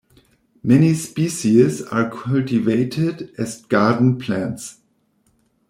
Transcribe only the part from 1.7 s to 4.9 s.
are cultivated as garden plants.